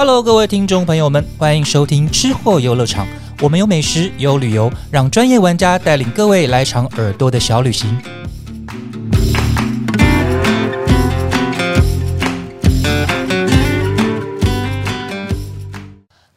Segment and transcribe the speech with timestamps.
[0.00, 3.06] Hello，各位听众朋友们，欢迎收听吃货游乐场。
[3.42, 8.00] 我们有美食，有旅游，让专业玩家带领各位来场耳朵的小旅行。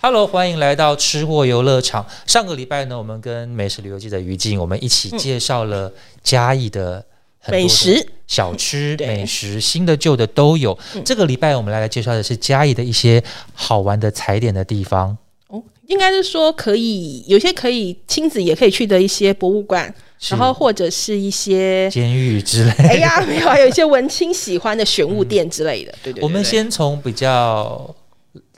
[0.01, 2.05] Hello，欢迎来到吃货游乐场。
[2.25, 7.05] 上个礼拜呢，我们跟美食旅游记者于静，我们一起介绍了嘉义的
[7.49, 10.77] 美食小吃、美食，新的旧的都有。
[11.03, 15.17] 这个礼拜我们来来介绍的是嘉义的一些好玩的踩点的地方。
[15.47, 19.93] 哦，应该是说可以有些可以亲子也可以去的一些博物馆，
[20.29, 22.71] 然后或者是一些监狱之类。
[22.87, 25.91] 哎呀没有，还有一些文青喜欢的玄物店之类的。
[26.01, 27.93] 对对对我们先从比较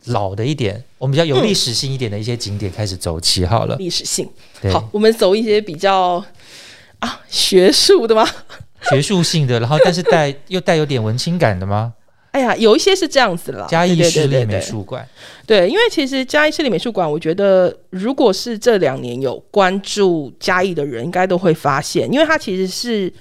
[0.06, 3.76] 老的一点，我们比较有历史性一点的一些景点开始走起好了。
[3.78, 4.30] 历史性。
[4.72, 6.24] 好，我们走一些比较
[7.00, 8.26] 啊学术的吗？
[8.90, 11.94] 学术性的，然后但是带 又带有点文青感的吗？
[12.32, 13.66] 哎呀，有一些是这样子了。
[13.70, 15.08] 嘉义市立美术馆，
[15.48, 23.12] 对，因为其实嘉义市立美术馆，我觉得如果是这两年有关注嘉义的人，应该都会发现，因为它其实是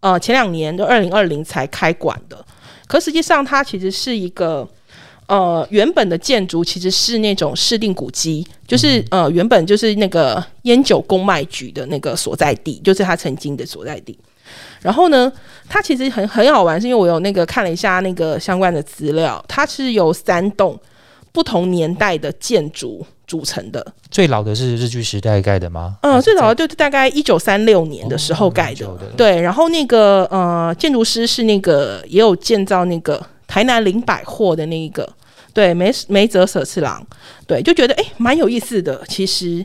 [0.00, 2.44] 呃前两年就二零二零才开馆的，
[2.86, 4.68] 可实际上它其实是一个。
[5.26, 14.18] 呃，原本的建筑其实是那种市定古迹，就是、呃，原本就是那个烟酒公卖局的那个所在地，就是它曾经的所在地。
[14.80, 15.32] 然后呢，
[15.68, 20.78] 它其实很很好玩，是因为我有那个看了一下那个相关的资料，它是由三栋
[21.32, 23.84] 不同年代的建筑组成的。
[24.10, 25.96] 最老的是日据时代盖的吗？
[26.02, 28.86] 嗯、最早的就是大概一九三六年的时候盖的。
[28.86, 35.08] 哦的对，然后那个呃，建筑师是那个也有建造那个台南林百货的那一个，
[35.52, 37.04] 对梅梅泽舍次郎，
[37.46, 39.64] 对，就觉得哎蛮有意思的，其实。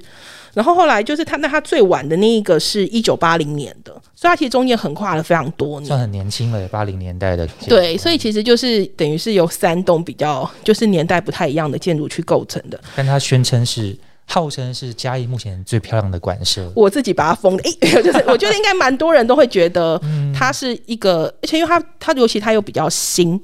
[0.56, 5.98] 然后后来就是他，那他最晚的那一个是一九八零年的，所以它其实中间横跨了非常多年算。
[5.98, 7.48] 很年轻了，八零年代的。
[7.70, 12.78] 对，所以其实就是等于是由三栋比较就是年代不太一样的建筑去构成的。
[12.98, 16.70] 但它宣称是号称是嘉义目前最漂亮的馆舍。
[16.76, 17.71] 我自己把它封的，诶、
[18.04, 19.98] 就是我觉得应该蛮多人都会觉得
[20.36, 23.39] 它是一个，而且因为它它尤其它又比较新，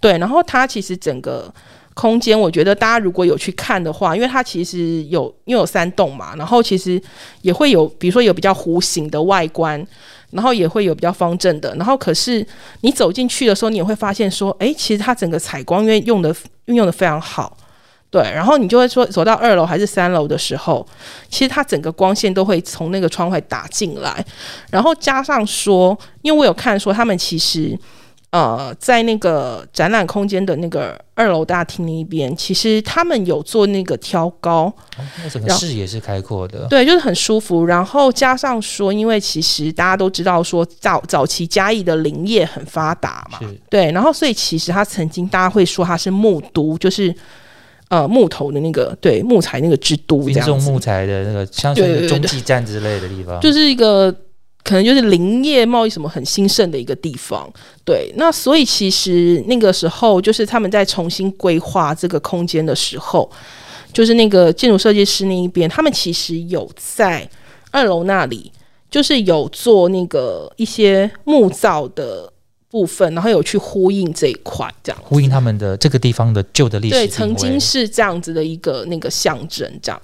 [0.00, 1.52] 对，然后它其实整个
[1.94, 7.00] 空间，我觉得大家如果有去看的话，因为它其实有因为有三栋嘛，然后其实
[7.42, 9.86] 也会有，比如说有比较弧形的外观。
[10.32, 12.42] 然后也会有比较方正的，然后可是
[12.80, 17.54] 你走进去的时候，你也会发现说，哎，其实它整个采光因为用的运用的非常好，
[18.08, 20.88] 对，然后你就会说走到二楼还是三楼的时候，
[21.28, 24.24] 其实它整个光线都会从那个窗外打进来，
[24.70, 27.78] 然后加上说，因为我有看说他们其实
[28.32, 34.64] 呃在那个展览空间的那个二楼大厅那一边，其实他们有做那个挑高，
[34.96, 36.66] 哦那整个视野是开阔的。
[36.68, 37.66] 对，就是很舒服。
[37.66, 43.38] 然后加上说，因为其实大家都知道说早早期嘉义的林业很发达嘛，
[43.68, 47.14] 对，然后所以其实它曾经大家会说它是木都，就是
[47.88, 53.38] 呃木头的那个对木材那个之都这运样子，送木材的那个，像是对对对中继站之类的地方。
[53.40, 54.14] 就是一个
[54.64, 57.50] 可能就是林业贸易什么很兴盛的一个地方。
[57.84, 63.30] 对，那所以其实那个时候就是他们在重新规划这个空间的时候，
[63.92, 67.28] 就是那个建筑设计师那一边，他们其实有在
[67.70, 68.52] 二楼那里，
[68.90, 72.32] 就是有做那个一些木造的
[72.70, 80.00] 部分，然后有去呼应这一块，这样呼应他们的这个地方的旧的历史对，曾经是这样子的一个那个象征，这样。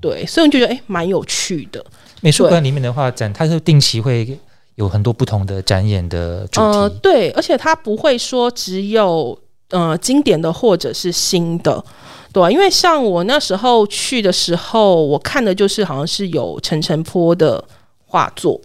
[0.00, 1.84] 对，所以我就觉得哎，蛮有趣的。
[2.22, 4.38] 美术馆里面的话，展它是定期会
[4.76, 9.38] 有很多不同的展演的主呃，对，而且它不会说只有
[9.68, 11.84] 呃经典的或者是新的，
[12.32, 17.62] 对、啊，因为像我那时候去的时候，我看的就是好像是有陈澄波的
[18.06, 18.58] 画作，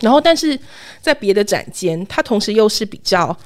[0.00, 0.58] 然后但是
[1.00, 3.36] 在别的展间，它同时又是比较。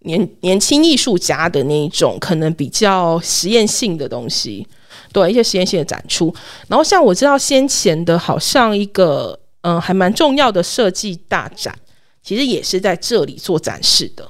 [0.00, 4.64] 年年轻艺术家的那一种可能比较实验性的东西，
[5.12, 6.34] 对一些实验性的展出。
[6.68, 11.76] 然后像我知道先前的，好像一个嗯、还蛮重要的设计大展，
[12.22, 14.24] 其实也是在这里做展示的，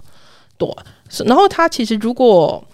[0.56, 0.66] 对。
[1.26, 2.64] 然后它其实如果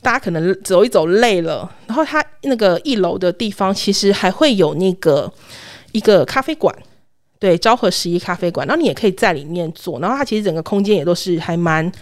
[0.00, 5.30] 大家可能走一走累了，然后它那个一楼的地方其实还会有那个
[5.92, 6.74] 一个咖啡馆，
[7.38, 11.92] 对，昭和十一咖啡馆，然后你也可以在里面坐，然后它其实整个空间也都是还蛮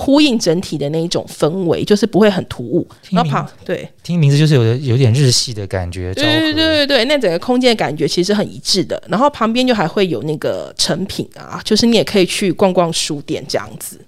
[0.00, 2.86] 呼应整体的那一种氛围，就是不会很突兀。
[3.10, 6.14] 然后旁对听名字就是有的有点日系的感觉。
[6.14, 9.02] 对对对对对，那整个空间的感觉其实很一致的。
[9.08, 14.00] 然后旁边就还会有那个成品啊，就是你也可以去逛逛书店这样子。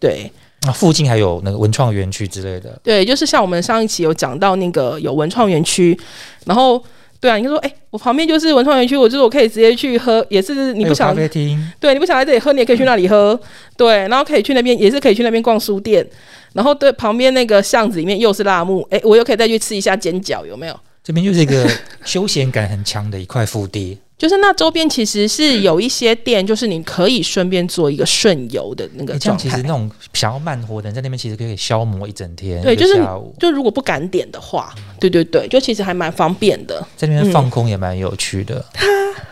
[0.00, 2.80] 对啊，附近还有那个文创园区之类的。
[2.82, 5.98] 对，就是像我们上一期有讲到那个有文创园区，
[6.46, 6.82] 然后
[7.20, 13.38] 对啊，你就说，哎、我旁边就是文创园区，我就是我可以直接去喝，也是你不想咖啡厅，对，你不想来这里喝，你也可以去那里喝。
[13.76, 16.06] 对，然后可以去那边，也是可以去那边逛书店。
[16.52, 20.80] 然后对旁边那个巷子里面又是辣木，哎，我又可以再去吃一下煎饺，有没有？
[21.02, 21.68] 这边就是一个
[22.04, 23.98] 休闲感很强的一块腹地。
[24.18, 29.42] 就是那周边其实是有一些店，就是你可以顺便做一个顺游的那个状态。
[29.42, 36.80] 其实那种想要慢活的人在那边其实可以消磨一整天，对就是下午就如果不敢点的话，对对对，就其实还蛮方便的。
[36.96, 38.64] 在那边放空也蛮有趣的。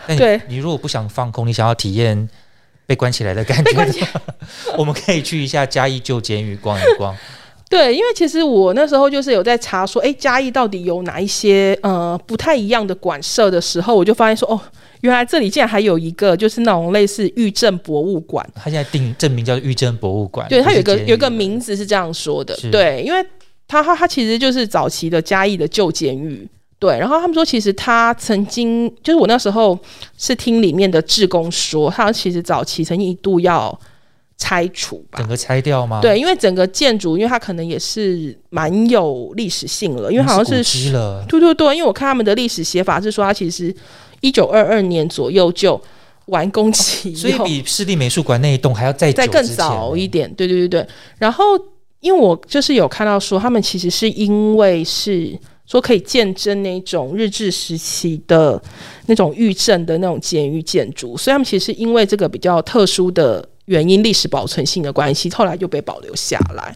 [0.07, 2.29] 但你对你如果不想放空，你想要体验
[2.85, 4.07] 被关起来的感觉
[4.77, 7.17] 我们可以去一下嘉义旧监狱逛一逛。
[7.75, 14.61] 对，因为其实我那时候就是有在查说，哎，嘉义到底有哪一些呃不太一样的馆舍的时候，我就发现说，哦，
[15.01, 18.49] 原来这里竟然还有一个就是那种类似玉镇博物馆。
[18.55, 23.21] 它现在定证明叫玉珍博物馆，对，它有一个有一个名字是这样说的，对，因为
[23.67, 26.49] 它它它其实就是早期的嘉义的旧监狱。
[26.79, 29.77] 对，然后他们说，其实他曾经就是我那时候
[30.19, 33.77] 是听里面的志工说，他其实早期曾经一度要
[34.37, 41.25] 拆除吧整，个拆掉吗？，对，因为整个建筑，因为它可能也是蛮有历史性了，因为好像古是迹了。
[41.29, 43.75] 对对对，因为我看他们的历史写法是说，它其实
[44.21, 45.81] 一九二二年左右就
[46.27, 50.87] 完工起所以比市立美术馆那一栋还要再再更早一点，对对对对。
[51.19, 51.45] 然后，
[52.01, 58.61] 因为我就是有看到说，他们其实是因为是说可以见证那种日治时期的
[59.07, 66.75] 那种狱镇的那种监狱建筑，所以他们其实因为这个比较特殊的原因，历史保存性的关系，后来就被保留下来。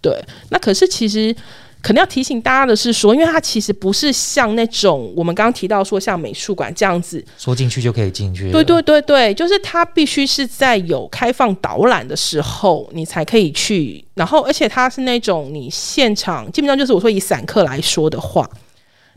[0.00, 1.34] 对，那可是其实。
[1.82, 8.52] 可能要提醒大家的是说，因为它其实不是像那种我们刚刚提到说像美术馆这样子，说进去就可以进去。
[8.52, 14.04] 对对对对，就是它必须是在有开放导览的时候，你才可以去。
[14.12, 18.46] 然后，而且它是那种你现场，基本上就是我说以散客来说的话，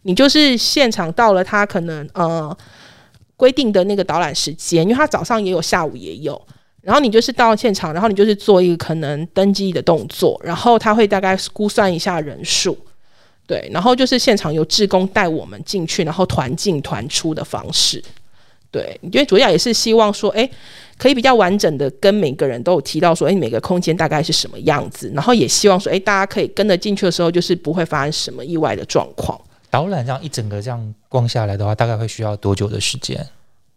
[0.04, 2.58] 你就是现场到了，它可能呃
[3.36, 6.42] 规定的那个导览时间，因为它早上也有，下午也有。
[6.84, 12.78] 然后你就是到现场，然后你就是做一个可能登记的动作，然后他会大概估算一下人数，
[13.48, 18.04] 对，然后就是现场由志工带我们进去，然后团进团出的方式。
[18.70, 20.50] 对，因为主要也是希望说，哎，
[20.98, 29.40] 可以比较完整的跟每个人都有提到说，哎，每个空间大概是什么样子，然后也希望说，哎，大家可以跟着进去的时候，就是不会发生什么意外的状况。
[29.70, 33.24] 导览这样一整个这样逛下来的话，大概会需要多久的时间？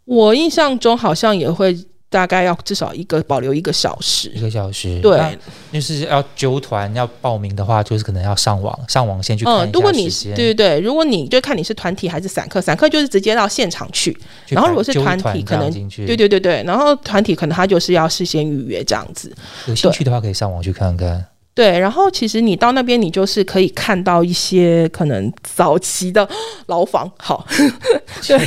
[0.07, 1.77] 我印象中好像也会
[2.09, 4.41] 大概要至少一个保留一个小时一。
[4.41, 5.01] 个小时。
[5.01, 5.39] 对，
[5.73, 14.13] 就是要揪团要报名的话，就是可能要上网，上网先去看一下嗯，如果你对对对，如果你就看你是团体还是散客，散客就是直接到现场去，
[14.47, 19.33] 去然后如果是团体可能对对对对，然后团体可能他就是要事先预约这样子。
[19.67, 21.25] 有兴趣的话可以上网去看看。
[21.57, 26.29] 对，然后其实你到那边，你就是可以看到一些可能早期的
[26.67, 27.47] 牢房，好，
[28.29, 28.39] 对，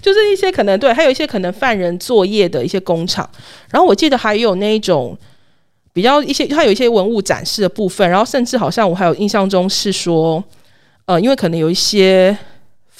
[0.00, 3.28] 就是一些可能对，还有一些可能犯人作业的一些工厂。
[3.68, 5.14] 然后我记得还有那一种
[5.92, 10.42] 比较一些，它有一些文物展示的部分，然后甚至好像我还有印象中是说，
[11.04, 12.34] 呃，因为可能有一些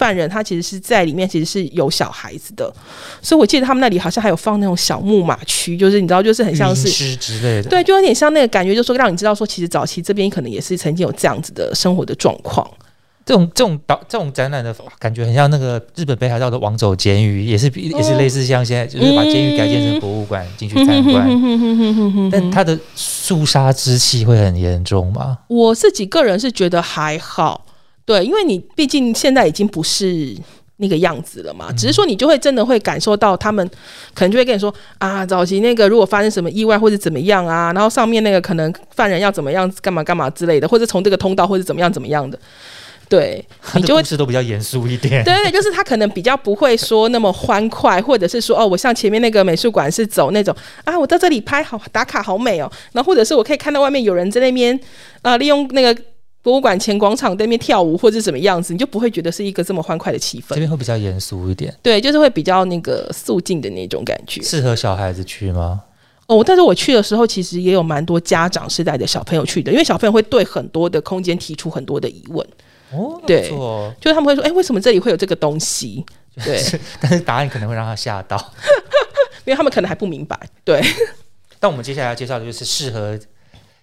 [0.00, 2.72] 犯人他其实是在里面其实是有小孩子的，
[3.20, 7.68] 所以我记得他们那里好像还有放那种小木马区，就是你知道，就是很像是尸之类的。
[7.68, 12.66] 对，就有点像那个感觉，就说让你知道说，其实早期这边可能也是曾经有这样子的生活的状况。
[13.26, 25.38] 这种这种导这种展览的感觉很像那个日本北海道的王走监狱，也是比也是类似像现在就是把监狱改建成博物馆进去参观，但它的肃杀之气会很严重吗？
[25.48, 27.66] 我自己个人是觉得还好，
[28.10, 30.36] 对，因为你毕竟现在已经不是
[30.78, 33.64] 那个样子了嘛，只是说你就会真的会感受到他们
[34.12, 42.36] 可能就会跟你说啊，早期那个如果发生什么意外或者怎么样啊，然后上面那个可能犯人要怎么样干嘛干嘛之类的，或者从这个通道或者怎么样怎么样的，
[43.08, 45.22] 对你就会事都比较严肃一点。
[45.22, 50.52] 对对，就是他可能比较不会说那么欢快，或者是说哦，我像前面那个美术馆是走那种
[50.82, 54.76] 啊，我在这里拍好打卡好美哦，然后或者是我可以看到外面有人在那边
[55.22, 55.94] 啊、利用那个
[56.42, 60.50] 博物馆前广场在那边跳舞或者是怎么样子，你就不会觉得是一个这么欢快的气氛。
[60.50, 64.42] 这边会比较严肃一点，对，就是会比较那个肃静的那种感觉。
[64.42, 65.82] 适合小孩子去吗？
[66.26, 72.46] 哦，但是我去的时候，其实也有蛮多家长是带着小朋友去的，因为小朋友会对很多的空间提出很多的疑问，
[72.92, 76.04] 哦，对哦，就是他们会说，哎，为什么这里会有这个东西？
[76.44, 76.62] 对，
[77.00, 78.52] 但是答案可能会让他吓到。
[79.44, 80.38] 因为他们可能还不明白。
[80.64, 80.80] 对，
[81.58, 83.18] 但我们接下来要介绍的就是适合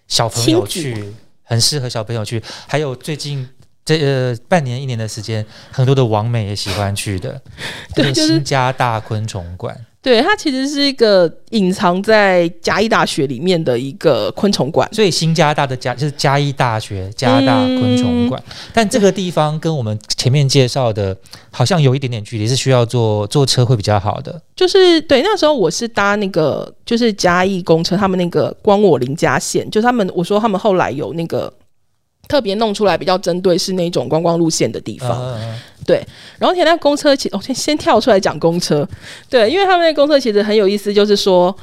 [0.07, 1.13] 小朋友去，
[1.47, 2.43] 很适合小朋友去。
[2.67, 3.47] 还有最近
[3.83, 7.41] 这呃半年一年的时间，很多的网美也喜欢去的，
[7.95, 9.75] 对这个就是新加大昆虫馆。
[10.07, 14.87] 对，它其实是一个隐藏在嘉义大学里面的一个昆虫馆。
[14.93, 18.41] 所以新加大的嘉就是嘉义大学加大昆虫馆，
[18.73, 21.13] 但这个地方跟我们前面介绍的
[21.51, 24.41] 好像有一点点距离，是需要坐坐车会比较好的。
[24.55, 31.51] 就是对，那时候我是搭那个就是嘉义公车，他们那个光我林家线，就他们我说他们后来有那个
[32.27, 35.39] 特别弄出来比较针对是那种观光路线的地方。
[35.85, 36.05] 对，
[36.37, 38.87] 然后现在公车其实，我、先先跳出来讲公车，
[39.29, 41.55] 对，因为他们那公车其实很有意思，就是说，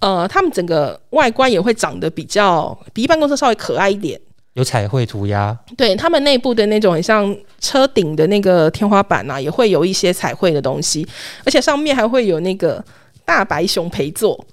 [0.00, 4.20] 呃，他们整个外观也会长得比较比一般公车稍微可爱一点。
[4.54, 11.06] 有彩绘涂鸦，对他们内部的那种很像车顶的那个天花板啊，也会有一些彩绘的东西，
[11.44, 12.84] 而且上面还会有那个
[13.24, 14.44] 大白熊陪坐。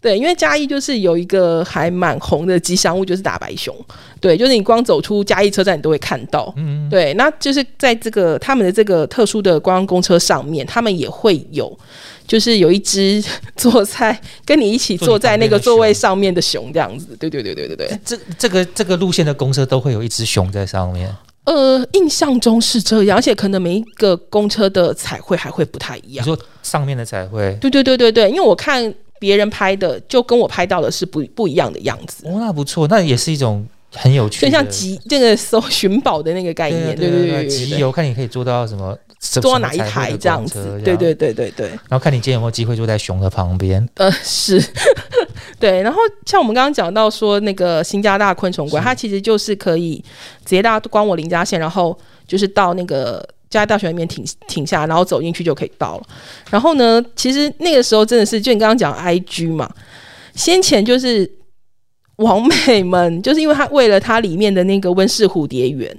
[0.00, 3.74] 对，因为嘉义就是有一个还蛮红的吉祥物，就是大白熊。
[4.18, 6.52] 对，就是你光走出嘉义车站，你都会看到。
[6.56, 11.78] 嗯，对，那就是在这个他们的这个特殊的观光公车上面，他们也会有，
[12.26, 13.22] 就是有一只
[13.56, 17.14] 坐在跟你一起坐在那个座位上面的熊这样子。
[17.18, 18.00] 对对对对对对。
[18.02, 21.14] 这这个这个路线的公车都会有一只熊在上面。
[21.44, 26.24] 呃，印象中是这样，而且可能每一个公车的彩绘还会不太一样。
[26.24, 32.26] 你说上面的彩绘，对对对对对，因为我看别人拍的，就跟我拍到的是不不一样的样子。
[32.26, 41.68] 哦，那不错，那也是一种很有趣，就像集这个搜寻宝的那个概念，对对对对集邮看你可以做到什么，坐到哪一台这样子，对对对对对。
[41.68, 43.86] 然后看你今天有没有机会坐在熊的旁边。
[43.96, 44.58] 呃，是，
[45.60, 45.82] 对。
[45.82, 50.02] 然后像我们刚刚讲到说那个新加大昆虫馆，它其实就是可以
[50.44, 51.96] 直接到光我林家线，然后
[52.26, 53.22] 就是到那个。
[53.50, 56.06] 嘉义大学里面停停下，然后走进去就可以到了。
[56.50, 59.68] 然后呢，其实那个时候真的是，就你刚刚讲 I G 嘛，
[60.36, 61.28] 先前就是
[62.16, 65.94] 王美们， 就是因为他为了它里面的那个温室蝴蝶园，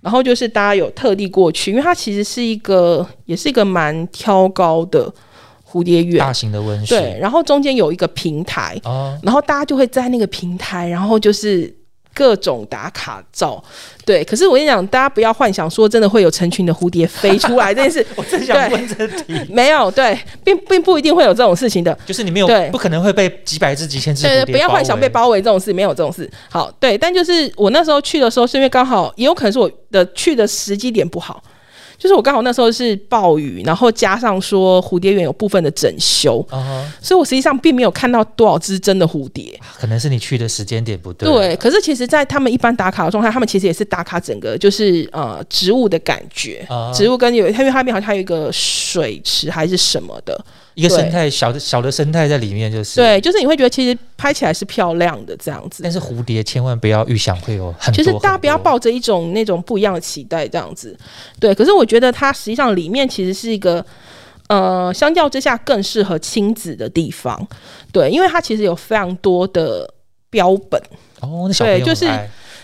[0.00, 5.12] 然后就是大家有特地过去，因为它其实是一个，也是一个蛮挑高的
[5.70, 6.94] 蝴蝶园，大型的温室。
[6.94, 8.80] 对，然后中间有一个平台，
[9.22, 11.78] 然后大家就会在那个平台，然后就是。
[12.12, 13.62] 各种打卡照，
[14.04, 14.24] 对。
[14.24, 18.04] 可是我跟你讲，大家不要幻想说真的会有成群的蝴蝶飞出来 这件事。
[18.16, 21.96] 我真想问这题，没有，对，并并不一定会有这种事情的。
[22.04, 26.30] 就是你没有对，不可能会被几百只、几千只对，不要幻想被包围这种事，没有这种事。
[26.50, 26.98] 好，对。
[26.98, 31.42] 但就是我那时候去的时候，是因为刚好，也有可能是我的去的时机点不好。
[32.00, 36.44] 就是我刚好那时候是暴雨，然后加上说蝴蝶园有部分的整修，
[37.02, 39.60] 所以我实际上并没有看到多少只真的蝴蝶。
[39.78, 41.30] 可能是你去的时间点不对。
[41.30, 50.42] 对，可是其实，在他们一般打卡的状态，他们其实也是打卡整个就是呃植物的感觉，植物跟有，因为它那边好像还有一个水池还是什么的。
[50.74, 55.82] 一个生态小的小的生态在里面，就是对，就是你会觉得其实拍起来是漂亮的这样子。
[55.82, 60.96] 但是蝴蝶千万不要预想会有很多，就是大家不要抱着一种那种不一样的期待这样子。
[61.38, 63.84] 对，可是我觉得它实际上里面其实是一个
[64.48, 67.46] 呃，相较之下更适合亲子的地方。
[67.92, 69.92] 对，因为它其实有非常多的
[70.30, 70.80] 标本
[71.20, 72.06] 哦，那小朋友就是。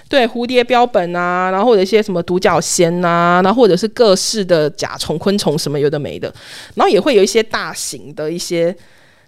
[0.09, 6.33] 对蝴蝶标本啊，然后或者一些什么独角仙呐，然后或者是各式的甲虫、昆虫什么有的没的，
[6.75, 8.75] 然后也会有一些大型的一些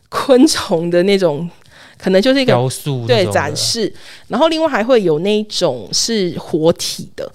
[0.09, 1.51] 昆虫的那种，
[1.99, 3.93] 可能就是一个雕塑对展示，
[4.29, 7.29] 然后另外还会有那种是活体的，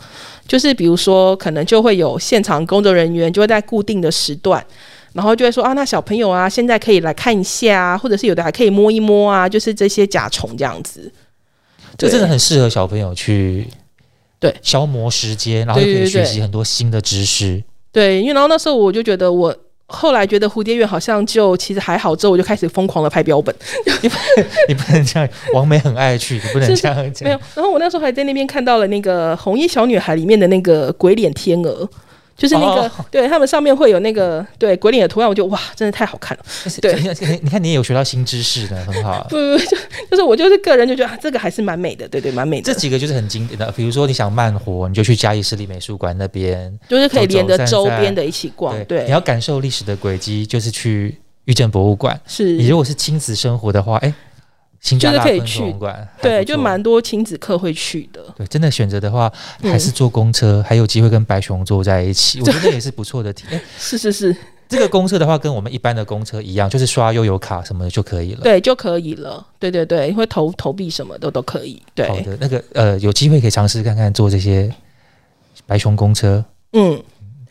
[0.47, 4.65] 就是比如说可能就会有现场工作人员就会在固定的时段，
[5.11, 11.11] 然后就会说啊，那小朋友啊，现在可以来看一下啊，或者是有的还可以摸一摸啊，就是这些甲虫这样子。
[11.97, 13.67] 这真的很适合小朋友去
[14.39, 17.63] 对消磨时间，然后可以学习很多新的知识。
[17.91, 23.53] 对，因为然后那时候我就觉得，我后来觉得蝴蝶园好像就其实还好，之后我就开始疯狂的拍标本。
[24.01, 24.15] 你不
[24.67, 26.97] 你不能这样，王美很爱去，你不能这样。
[27.21, 31.87] 没有，然后我那时候还在那边看到了那个红衣小女孩里面的那个鬼脸天鹅。
[32.35, 36.43] 就是那个，对他们上面会有那个对鬼脸的图案，我就哇，真的太好看了。
[36.81, 36.93] 对，
[37.41, 39.25] 你看你也有学到新知识的，很好。
[39.29, 39.77] 不 不不，就
[40.11, 42.73] 就是我就是个人就觉得这个还是蛮美的，对对，蛮美的。
[42.73, 48.83] 这几个就是很经典的，比如说你想慢活，你就去嘉义市立美术馆那边，就是可以连着周边的一起逛。
[48.85, 52.19] 对，你要感受历史的轨迹，就是去遇见博物馆。
[52.25, 54.13] 是你如果是亲子生活的话，哎。
[54.83, 55.73] 就是可以去，
[56.21, 58.21] 对，就蛮多亲子课会去的。
[58.35, 63.61] 对，真的选择的话，还是坐公车，还有机会跟白熊坐在一起，我觉得也是不错的体验。
[63.79, 64.35] 是是是，
[64.67, 68.41] 这个公车的话，跟我们一般的公车一样，就是刷悠游卡什么的就可以了。
[68.41, 69.47] 对，就可以了。
[69.57, 71.81] 对对对，因为投投币什么的都可以。
[71.95, 74.69] 对，好的，那个呃，有机会可以尝试看看坐这些
[75.65, 76.43] 白熊公车。
[76.73, 77.01] 嗯，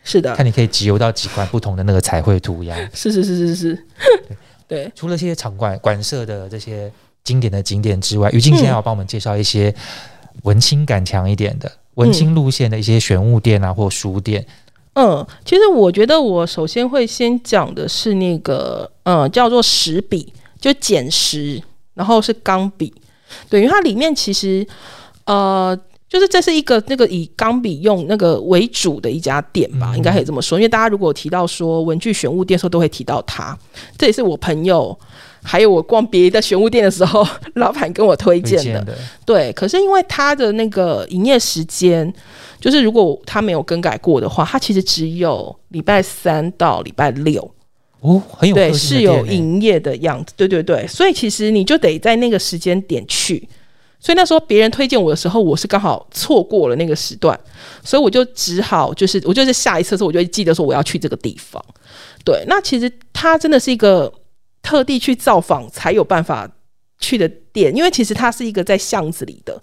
[0.03, 2.77] 是的，看你可以集邮到几款不同的那个彩绘涂鸦。
[2.93, 3.85] 是是是是是，
[4.69, 4.91] 对。
[4.93, 6.91] 除了这些场馆馆舍的这些。
[7.23, 9.73] 经典的景点之外，于静现在要帮我们介绍一些
[10.43, 14.45] 文青感强一点的文青路线的一些玄物店啊，或书店。
[14.95, 21.61] 嗯，其实我觉得我首先会先讲的是那个，嗯，叫做石笔，就捡石，
[21.95, 22.93] 然后是钢笔，
[23.49, 24.63] 对，因为它里面其实，
[25.25, 25.75] 呃，
[26.07, 30.59] 就是这是一个那个以钢笔用那个为主的一家店吧，应该可以这么说。
[30.59, 33.57] 因为大家如果提到说文具玄物店的时候，都会提到它。
[33.97, 34.95] 这也是我朋友
[35.43, 38.97] 还有我逛别的玄物店的时候， 老板跟我推荐的。
[39.25, 42.11] 对，可是因为他的那个营业时间。
[42.59, 47.41] 就是如果他没有更改过的话，他其实只有礼拜三到礼拜六
[47.99, 53.45] 哦，很有对是有营业的样子，对对对，所以其实你就得在那个时间点去。
[53.99, 57.37] 所以那时候别人推荐我的时候，我是刚好错过了那个时段，
[57.83, 61.61] 所以我就只好就是我就是下一次的时候，我就会记得说我要去这个地方。
[62.23, 64.09] 对，那其实它真的是一个
[64.63, 66.49] 特地去造访才有办法
[66.97, 69.61] 去的店，因为其实它是一个在巷子里的。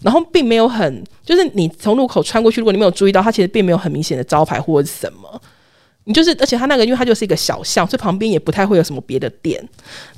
[0.00, 5.40] 然后并没有很，就是你从路口穿过去，如果你没有注意到，它其实并没有很明显的招牌或者什么。
[6.02, 9.62] 你就是，而且它那个，因为它就是一个小巷，所以旁边也不太会有什么别的店。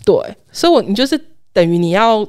[0.07, 0.17] 对，
[0.51, 1.21] 所以我你就是
[1.53, 2.27] 等于你要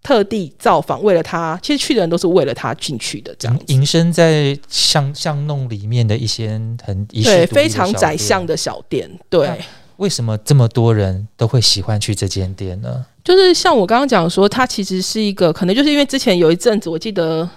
[0.00, 3.60] 特地造访，为了它，其实去的人都是为了它进去的，这样。
[3.66, 6.50] 隐身在巷巷弄里面的一些
[6.84, 9.60] 很对非常窄巷的小店，对。
[9.96, 13.04] 为什么这么多人都会喜欢去这间店呢？
[13.24, 17.48] 就是像我刚刚讲说，它其实是一个可能就是因为之前有一阵子，我记得，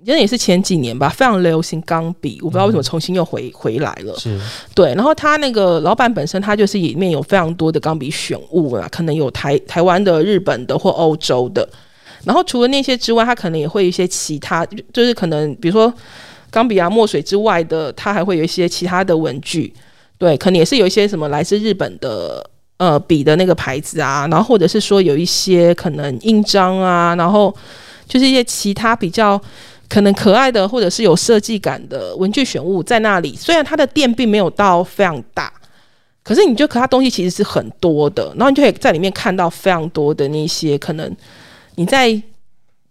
[0.00, 4.16] 应该也是前几年吧，非常流行钢笔，我不知道为什么重新又回回来了。
[4.18, 4.40] 是，
[4.74, 4.92] 对。
[4.94, 11.68] 然后他那个老板本身，他就是里面有非常多的钢笔选物啊，可能有台台湾的、日本的或欧洲的。
[12.24, 15.92] 然后除了那些之外，他可能也会有一些其他，就是可能比如说
[16.50, 19.72] 钢笔啊、墨水之外的，他还会有一些其他的文具。
[20.20, 22.44] 对，可能也是有一些什么来自日本的
[22.76, 27.56] 呃笔的那个牌子啊，然后或者是说有一些可能印章啊，然后
[28.06, 29.40] 就是一些其他比较
[29.88, 33.34] 可能可爱的或者是有设计感的文具选物在那里。
[33.34, 35.50] 虽然它的店并没有到非常大，
[36.22, 41.10] 可是你就可它东西其实是很多的，然后你就可以在里面看到非常多的那些可能
[41.76, 42.22] 你在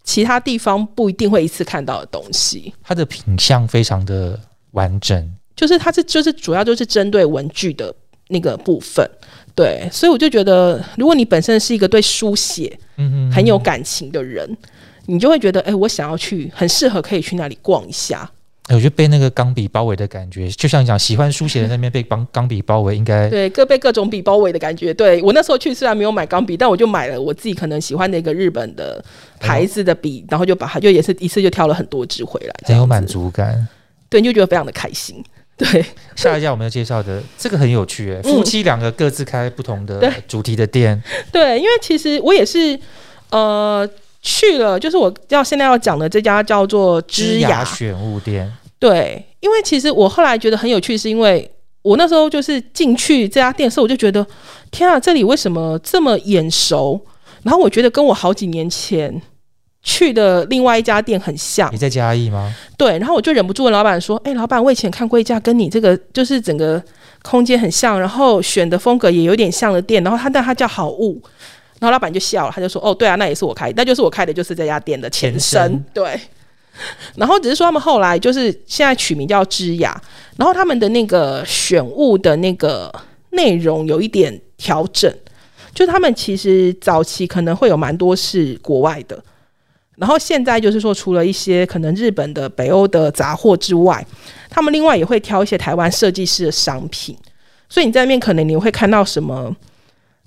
[0.03, 2.73] 其他地方不一定会一次看到的东西。
[2.83, 4.39] 它的品相非常的
[4.71, 5.31] 完整。
[5.59, 7.93] 就是它是就是主要就是针对文具的
[8.29, 9.05] 那个部分，
[9.53, 14.49] 对，所以我就觉得，如果你本身是一个对书写嗯很有感情的人，
[15.07, 18.31] 你就会觉得，哎，我想要去，很适合可以去那里逛一下。
[18.69, 24.93] 我觉得被那个钢笔包围的感觉，就像讲喜欢书写的那边被钢钢笔包围，应该对各被各种笔包围的感觉。
[24.93, 29.03] 对我那时候去虽然没有买钢笔，但我就买了我自己可能喜欢的一个日本的
[29.41, 33.67] 牌子的笔，然后就把它就也是一次就挑了很多支回来，很有满足感。
[34.07, 35.21] 对，你就觉得非常的开心。
[35.59, 41.03] 对，下一家我们要介绍的这个很有趣诶，夫妻两个各自开不同的主题的店。
[41.33, 42.79] 对，因为其实我也是
[43.31, 43.87] 呃
[44.21, 48.49] 去了，就是我要现在要讲的这家叫做枝雅选物店。
[48.79, 54.25] 对，因为其实我后来觉得很有趣，是因为我那时候就是进去这家店的时候，我就觉得
[54.71, 56.99] 天啊，这里为什么这么眼熟？
[57.43, 59.21] 然后我觉得跟我好几年前。
[59.81, 62.53] 去的另外一家店很像，你在嘉义吗？
[62.77, 66.81] 对，然后我就忍不住问老板说：“哎，老板，我以前看过一家跟你这个就是整个
[67.21, 71.21] 空间很像，然后选的风格也有点像的店，然后他但他叫好物。”
[71.79, 76.19] 然后老板就笑了，他就说：“哦，对啊，那也是我开，那就是我开的，就是这家店的前身。”对。
[77.15, 80.01] 然后只是说他们后来就是现在取名叫枝雅，
[80.37, 82.93] 然后他们的那个选物的那个
[83.31, 85.13] 内容有一点调整，
[85.73, 89.21] 就他们其实早期可能会有蛮多是国外的。
[89.99, 94.05] 然后现在就是说，除了一些可能日本的、北欧的杂货之外，
[94.49, 97.17] 他们另外也会挑一些台湾设计师的商品。
[97.67, 99.55] 所以你在那边可能你会看到什么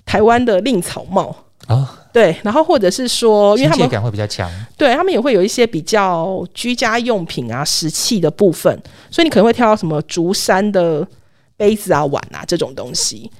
[0.05, 1.35] 台湾的令草帽。
[1.67, 8.77] 啊，对，然后或者是说，因为他们感会比较强，对他们也会有一些比较居家用品啊、石器的部分，
[9.09, 11.07] 所以你可能会挑到什么竹山的
[11.55, 13.31] 杯子啊、碗啊这种东西，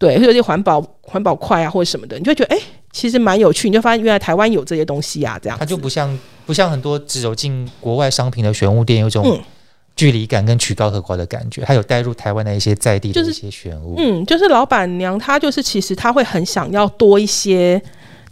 [0.00, 2.60] 对，会有些环保环保筷啊或者什么的，你就会觉得哎。
[2.92, 9.40] 其实蛮有趣，你就发现原来台湾有这些东西啊，这样它就不像不像很多只走进国外商品的玄物店，有种
[9.94, 11.62] 距离感跟曲高和寡的感觉。
[11.64, 17.80] 它有带入台湾的一些在地的一些玄物，嗯，就是老板娘她就是其实她会很想要多一些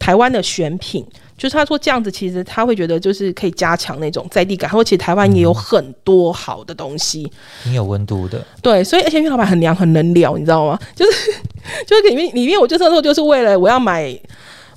[0.00, 1.06] 台湾的选品。
[1.38, 4.68] 就是他说这样子，其实他会觉得就是可以加强那种在地感。
[4.68, 7.30] 他说其实台湾也有很多好的东西，
[7.62, 8.44] 挺有温度的。
[8.60, 10.78] 对，所以而且因为老板很凉很能聊，你知道吗？
[10.96, 11.32] 就是
[11.86, 14.18] 就是里面里面，我就那时候就是为了我要买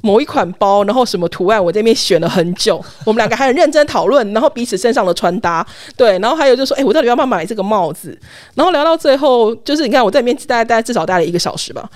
[0.01, 2.83] 某一款包，然后什么图案，我这边选了很久。
[3.05, 5.65] 我们两个还很认真讨论，然后彼此身上的穿搭，
[5.97, 8.17] 对，然后还有就说，哎，我到底要不要买这个帽子？
[8.55, 11.89] 然后聊到最后，就是你看我在里面大概大概至少待了一个小时吧。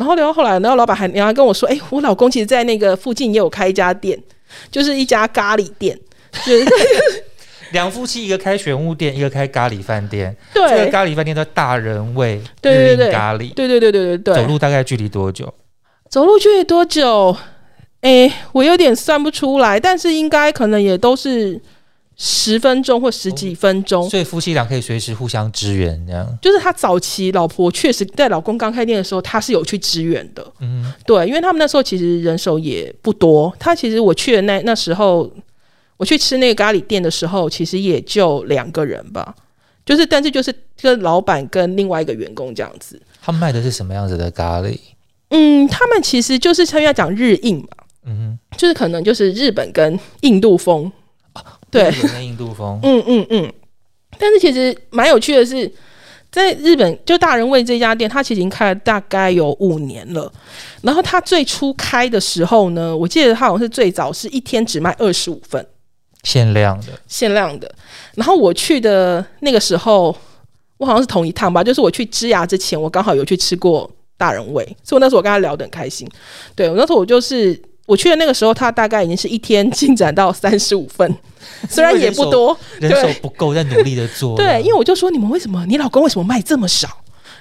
[0.00, 4.18] 然后聊到后来，然后老板还然后跟我说：“哎，我老公其实在那个附近也有开一家店，
[4.70, 5.96] 就是一家咖喱店。”
[6.46, 6.64] 就是
[7.72, 10.34] 两夫妻一个开玄物店，一个开咖喱饭店。
[10.54, 15.52] 这个咖喱饭店叫大人味对对日对咖喱，对对对对对对，走路大概距离多久？
[16.08, 17.36] 走路距离多久？
[18.00, 21.60] 哎，我有点算不出来，但是应该可能也都是
[22.22, 24.06] 十分钟或十几分钟。
[24.10, 26.38] 所以夫妻俩可以随时互相支援，这样。
[26.42, 30.46] 就是他早期老婆确实在老公刚开店的时候，他是有去支援的。
[30.58, 33.50] 嗯，对，因为他们那时候其实人手也不多。
[33.58, 35.32] 他其实我去的那那时候，
[35.96, 39.34] 我去吃那个咖喱店的时候，其实也就两个人吧。
[39.86, 43.00] 就是，但是就是跟老板跟另外一个员工这样子。
[43.22, 44.78] 他们卖的是什么样子的咖喱？
[45.30, 47.68] 嗯，他们其实就是他们要讲日印嘛，
[48.04, 50.92] 嗯就是可能就是日本跟印度风。
[51.70, 52.78] 哼，对，日本跟印度风。
[52.82, 53.52] 嗯嗯嗯。
[54.18, 55.72] 但是其实蛮有趣的是，
[56.30, 60.30] 在日本就大人味这家店，它其实已经开了大概有五年了。
[60.82, 65.64] 然后它最初开的时候呢，我记得它好像是最早是一天只卖二十五份
[66.24, 67.72] 限量的，限量的。
[68.14, 70.14] 然后我去的那个时候，
[70.76, 76.06] 我好像是同一趟吧，就是我去枝芽之前，我刚好有去吃过大人味，所以我那时候我跟他聊得很开心。
[76.54, 77.58] 对我那时候我就是。
[77.90, 81.12] 我去的那个时候，它大概已经是一天 进展到三十五份，
[81.68, 84.36] 虽然也不多，人手不够，在努力的做。
[84.36, 86.88] 对，因为我就说你们为什么，你老公为什么卖这么少？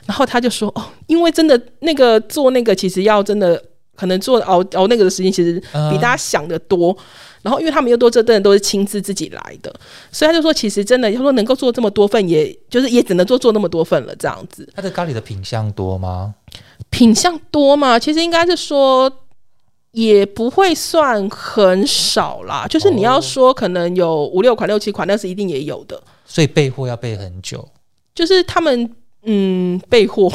[0.08, 3.62] 然后他就说哦，因为真的那个做那个其实要真的
[3.96, 5.60] 可能做熬熬那个的时间其实
[5.92, 6.98] 比大家想的多。
[7.44, 9.72] 然后因为他们又多这真的都是亲自自己来的，
[10.12, 14.68] 所以他就说其实真的他说能够做这么多份，也就是也只能做做那么多份了这样子。
[14.76, 16.34] 他的咖喱的品相多吗？
[16.90, 19.14] 品相多嘛，其实应该是说。
[19.92, 26.02] 也不会算很少啦，就是你要说可能有五六款、六七款，那是一定也有的。
[26.26, 27.68] 所以备货要备很久，
[28.14, 28.90] 就是他们
[29.24, 30.32] 嗯备货。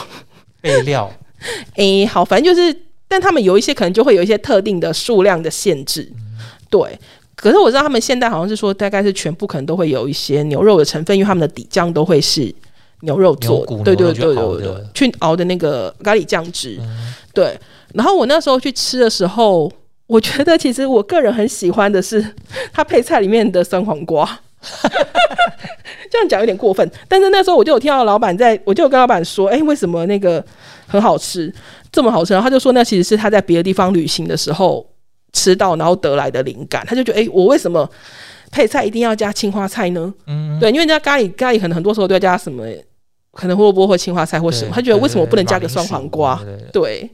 [0.60, 1.12] 备料。
[1.76, 2.74] 诶、好，反正就是，
[3.06, 6.10] 但他们有一些可能就会有一些特定的数量的限制，
[6.70, 6.98] 对。
[7.36, 12.54] 可是我知道他们现在好像是说，大概是全部可能都会有一些牛肉的成分，因为他们的底酱都会是
[13.00, 17.58] 牛肉做对对对对对的，去熬的那个咖喱酱汁，嗯对。
[17.92, 19.70] 然后我那时候去吃的时候，
[20.06, 22.24] 我觉得其实我个人很喜欢的是
[22.72, 24.40] 它配菜里面的酸黄瓜。
[26.10, 30.42] 这样讲有点过分，但是那时候我就有听到老板在，我就有跟老板说，哎、为什么那个
[30.86, 31.52] 很好吃，
[31.92, 32.32] 这么好吃？
[32.32, 34.86] 然后他就说，那其实是他在别的地方旅行的时候
[35.32, 36.82] 吃到，然后得来的灵感。
[36.86, 37.86] 他就觉得，哎、我为什么
[38.50, 40.14] 配菜一定要加青花菜呢？
[40.26, 42.64] 嗯，对，因为人家咖喱咖喱可能很多时候都要加什么，
[43.32, 46.40] 可能胡萝卜或青花菜或什么，他觉得为什么我不能加个酸黄瓜？
[46.72, 47.10] 对。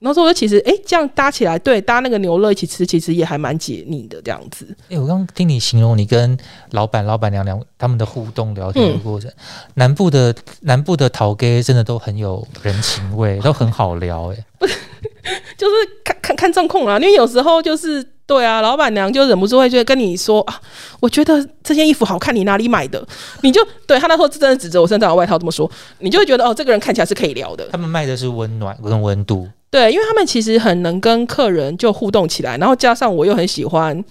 [0.00, 4.66] 然后说，其实哎，这样搭起来，对，搭那个牛肉一起吃，其实也还蛮解腻的这样子。
[4.90, 6.38] 哎、我刚刚听你形容你跟
[6.70, 9.30] 老板、老板娘娘他们的互动聊天的过程，
[9.74, 14.74] 南部的南部的陶给真的都很有人情味，都很好聊、哎，不 是
[15.56, 20.60] 就是看看看状况啦，因为有时候就是对啊，老板娘就忍不住会觉得跟你说啊，
[21.00, 23.04] 我觉得这件衣服好看，你哪里买的？
[23.42, 27.68] 你就对他那时候真的指着我身上的外套这么说，你就会觉得哦，这个人看起来是可以聊的。
[27.72, 34.02] 他们卖的是温暖跟温度，对，因为他们其实很能跟客人就互动起来，然后加上我又很喜欢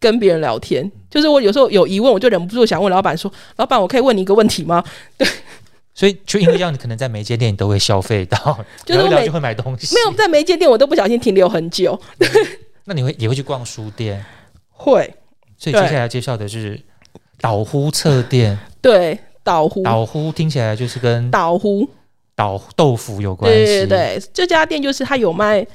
[0.00, 4.82] 跟别人聊天，就是我有时候有疑问，我就忍不住想问老板说：“老板，我可以问你一个问题吗
[5.16, 5.26] 对
[5.94, 9.94] 所以就因为这样，你可能在每间店你都会消费到， 就是聊就会买东西。
[9.94, 12.00] 没有，在每一间店我都不小心停留很久，
[12.86, 14.24] 那你会也会去逛书店，
[14.70, 15.14] 会
[15.58, 16.80] 所以接下来介绍的是
[17.40, 18.58] 岛呼侧店。
[18.80, 21.88] 对倒呼岛呼听起来就是跟倒呼，
[22.34, 25.66] 倒豆腐有关系，对对，这家店就是它有卖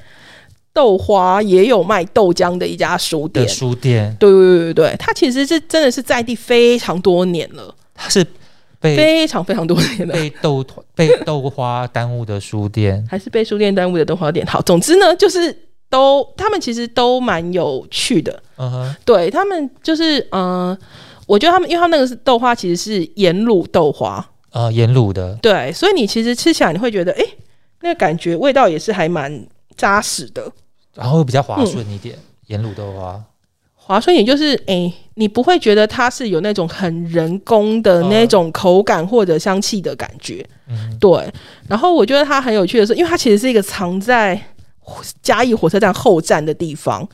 [0.72, 3.48] 豆花，也有卖豆浆的一家书店。
[3.48, 8.24] 书店，对对对对对，它其实是真的是在地非常多年了，它是
[8.80, 10.14] 被非常非常多年的。
[10.14, 13.04] 被豆被豆花耽误的书店。
[13.10, 14.46] 还是被书店耽误的豆花店。
[14.46, 15.56] 好，总之呢，就是
[15.90, 18.40] 都他们其实都蛮有趣的。
[18.56, 20.76] 嗯哼，对他们就是嗯、
[21.26, 27.24] 我觉得他们因为他们那个是豆花，其实是盐卤豆花，呃，盐卤的，对，所以你其实吃起来你会觉得，哎、
[27.82, 30.50] 那个感觉味道也是还蛮扎实的。
[30.94, 33.22] 然后比较滑顺一点，盐卤的话。
[33.74, 40.44] 滑顺也就是，哎、你不会觉得它是有那种很人工的那种口感或者香气的感觉。
[40.68, 41.32] 嗯，对，
[41.66, 44.38] 然后我觉得它很有趣的是，因为它其实是一个藏在
[45.22, 47.08] 嘉义火车站后站的地方，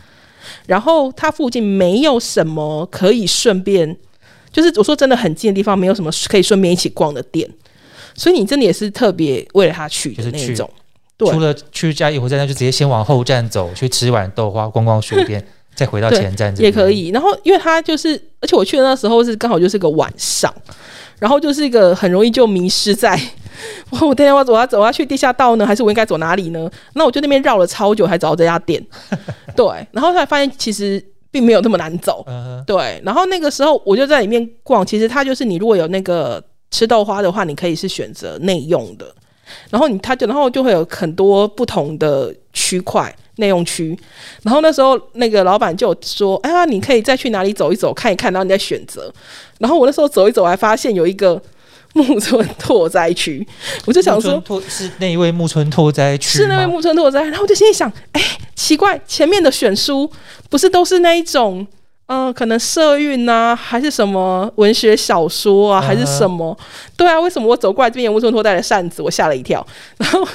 [0.66, 3.96] 然后它附近没有什么可以顺便，
[4.54, 7.46] 就是我说真的很近的地方，没有什么可以顺便一起逛的店，
[8.14, 10.70] 所以你真的也是特别为了他去的就是那种。
[11.16, 16.90] 对除了去嘉义火车站，就直接先往后站走，去吃碗豆花，逛逛书店，再回到前站也可。
[16.90, 17.08] 以。
[17.08, 20.52] 然后因为他就是，而且我去的那时候是刚好就是个晚上，
[21.20, 23.20] 然后就是一个很容易就迷失在，
[23.90, 26.68] 我我等一下我走要走要去地下道呢，还是我应该走哪里呢？
[26.94, 28.84] 那我就那边绕了超久才找到这家店。
[29.54, 31.00] 对，然后后来发现其实
[31.34, 32.22] 并没有那么难走。
[32.28, 39.12] 嗯，对，然后那个时候我就在里面逛，其实它就是你如果有那个吃豆花的话，你可以是选择内用的，
[39.68, 43.98] 然后你它就然后就会有很多不同的区块内用区，
[44.44, 49.12] 然后那时候那个老板就说，哎呀，你可以再去哪里走一走看一看，然后你再选择。
[49.58, 51.42] 然后我那时候走一走，还发现有一个
[51.94, 53.46] 木村拓哉区，
[53.86, 54.38] 我就想说。
[54.40, 58.20] 拓是那一位木村拓哉区是那位木村拓哉，然后我就心里想，哎、
[58.54, 60.10] 奇怪，前面的选书
[60.50, 61.66] 不是都是那一种，
[62.06, 66.56] 呃，可能社运啊，还是什么文学小说啊，还是什么？
[66.96, 69.64] 对啊，为什么我走过来这边有木村拓哉的扇子，我吓了一跳，
[69.98, 70.26] 然后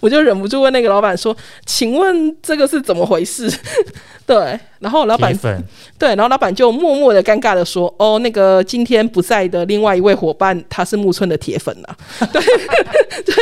[0.00, 3.50] 我就忍不住问那个老板说：“请问这个是怎么回事？”
[4.26, 5.36] 对，然后老板，
[5.98, 11.88] 对，然后老板就默默的尴尬的说：“哦，那个今天不在的另外一位伙伴，他是木村的铁粉呐、
[12.32, 12.40] 对
[13.24, 13.34] 对，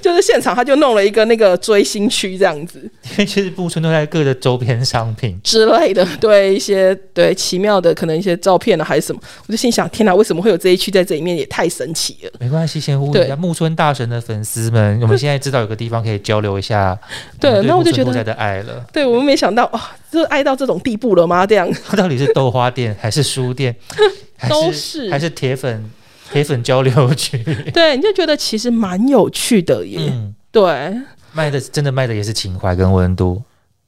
[0.00, 2.78] 就是现场他就弄了一个那个追星区这样子
[3.12, 11.34] 因为其实木村都在各的周边商品，之类的，对一些对奇妙的可能一些照片啊还是什么，我就心想：天哪，为什么会有这一区在这里面？
[11.36, 12.30] 也太神奇了。
[12.38, 16.96] 没关系，先呼吁一对下木村大神的粉丝们，我们现在知道有个地方可以交流一下
[17.40, 18.84] 对那我就觉得的爱了。
[18.92, 19.80] 对我们没想到哇，
[20.14, 21.44] 这爱到这种地步了吗？
[21.46, 23.74] 这样他到底是豆花店还是书店，
[24.38, 25.90] 还都是是还是铁粉
[26.32, 27.36] 铁粉交流区？
[27.74, 29.98] 对，你就觉得其实蛮有趣的耶。
[30.00, 30.94] 嗯，对，
[31.32, 33.42] 卖的真的卖的也是情怀跟温度。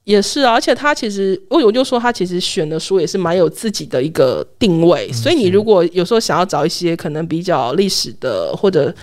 [0.04, 8.94] 也是啊，而且他其实，我我就说他其实选的书也是蛮有自己的一个定位，嗯所以你如果有时候想要找一些可能比较历史的或者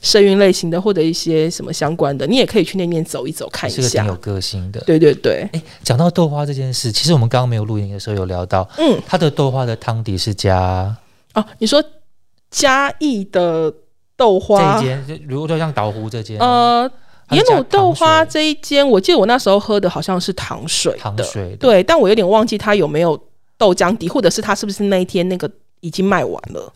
[0.00, 4.14] 社运类型的，或者一些什么相关的，你也可以去那边走一走看一下是个挺有。
[4.16, 4.80] 个性的。
[4.80, 10.96] 对对对，哎，讲到豆花这件事，其实我们刚刚没有录影的时候有聊到，嗯，它的豆花的汤底是加
[11.34, 11.82] 哦，你说
[12.50, 13.72] 嘉义的
[14.16, 16.90] 豆花这花一，间，就如果说像岛湖这间，呃，
[17.28, 23.18] 它是加盐卤豆花这一间，我记得我那时候喝的好像是糖水的，糖水的，对，但我有点忘记它有没有
[23.58, 26.72] 豆浆底，或者是它是不是那一天那个已经卖完了。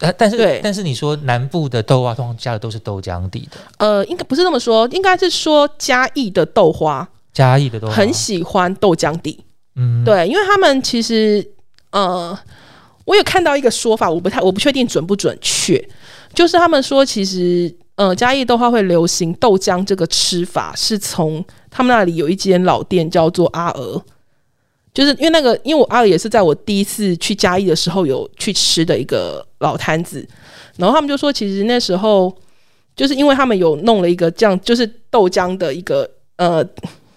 [0.00, 0.60] 呃但是对。
[0.62, 7.92] 但是你说南部的豆花通常加的都是豆浆底的，呃，应该不是这么说，应该是说嘉义的豆花嘉义的豆花。
[7.94, 9.44] 很喜欢豆浆底，
[9.76, 11.46] 嗯，对，因为他们其实
[11.90, 12.38] 呃，
[13.04, 15.82] 我有看到一个说法，我不太我不确定准不准确，
[16.34, 24.02] 就是他们说其实呃嘉义豆花会流行豆浆这个吃法，是从他们那里有一间老店叫做阿娥。
[24.98, 30.26] 就是因为那个，因为我阿娥也是在我第一次去嘉义的时候有去吃的一个老摊子，
[30.76, 32.36] 然后他们就说，其实那时候
[32.96, 36.66] 就是因为他们有弄了一个这样，就是豆浆的一个呃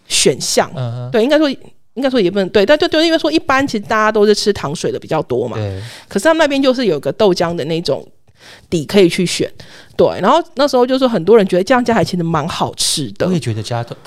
[0.07, 0.71] 选项，
[1.11, 1.49] 对，应该说
[1.95, 8.07] 应该说也不能对，但就就因为说一般其实大家都是吃糖水的比较多嘛，对，可是他们那边就是有个豆浆的那种
[8.69, 9.51] 底可以去选，
[9.97, 13.97] 对，然后那时候就是很多人觉得这样加起来其实蛮好吃的我，也觉得加豆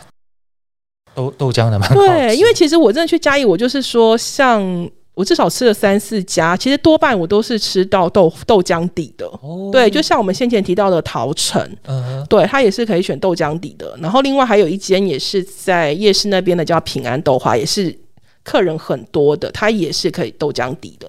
[1.15, 4.91] 豆豆浆的吗对，因为其实我真的去嘉义，我就是说像。
[5.17, 9.25] 我至少吃了三四家，其实多半我都是吃到豆豆浆底的。
[9.43, 13.97] 哦对，就像我们先前提到的桃城，嗯哼对，它也是可以选豆浆底的。
[14.03, 17.97] 然后另外还有一间也是在夜市那边的，叫平安豆花，也是
[18.43, 21.09] 客人很多的，它也是可以豆浆底的。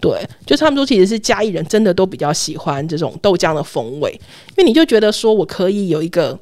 [0.00, 4.12] 对，就他们说其实是嘉义人真的都比较喜欢这种豆浆的风味，
[4.50, 6.38] 因为你就觉得说我可以有一个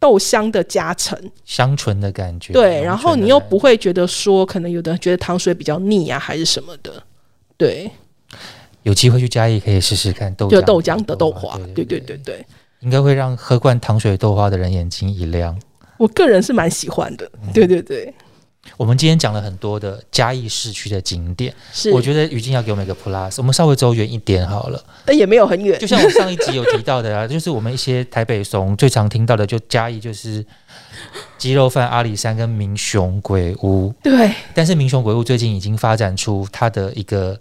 [0.00, 6.90] 豆香的加成，香醇的感觉，对，然后你又不会觉得说可能有的人觉得糖水比较腻啊，还是什么的。
[7.58, 7.90] 对，
[8.82, 11.50] 有机会去嘉义可以试试看豆就浆豆浆的豆花。
[11.50, 12.16] 花，对对对。
[12.16, 12.46] 对对，
[12.80, 15.54] 应该会让喝惯糖水豆花的人眼睛一亮。
[15.98, 17.30] 我个人是蛮喜欢的。
[17.42, 17.52] 嗯。
[17.52, 18.14] 对对对，
[18.76, 24.82] 我们今天讲了很多的嘉义市区的景点，是，我觉得于静要给我们一个 plus，我们稍微走远一点好了。
[25.04, 25.86] 但也没有很远就。
[25.86, 30.44] 像我上一集有提到的啊， 就是我们一些台北怂最常听到的，就嘉义就是
[31.38, 33.92] 鸡肉饭、阿里山跟民雄鬼屋。
[34.02, 37.38] 对，但是民雄鬼屋最近已经发展出它的一个，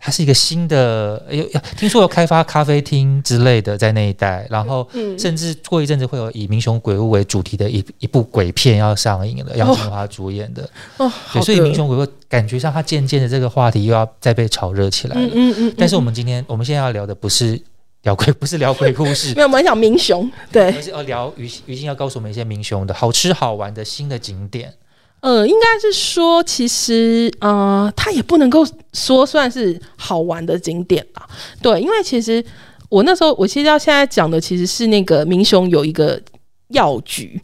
[0.00, 1.44] 它是一个新的，有
[1.76, 10.62] 听说有开发咖啡厅之类的在那一带，然后嗯，甚至过一阵子会有以民雄鬼屋为主题的一一部鬼片要上映了，杨千华主演的。
[10.98, 15.26] 哦，对，好所以民，雄鬼屋感觉上它渐渐的这个话题又要再被炒热起来了。
[15.26, 17.60] 嗯嗯嗯，但是我嗯们今天我们现在要聊的不是
[18.02, 24.72] 聊鬼，不是聊鬼故事没，有，我们讲民雄，对而，是要聊于于静要告诉我们一些民雄的好吃好玩的新的景点。
[25.20, 31.26] 呃，应该是说，其实呃，它也不能够说算是好玩的景点啦，
[31.60, 32.44] 对，因为其实
[32.88, 36.20] 我那时候，我其实要现在讲的其实是那个明雄有一个
[36.68, 37.40] 药局，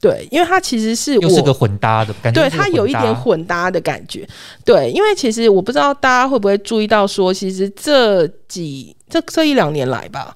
[0.00, 4.26] 对，因为它其实是我又是个混搭的感觉，对，它有一点混搭的感觉。
[4.64, 10.32] 对，因为其实我不知道大家会不会注意到说，其实这几这这一两年来吧，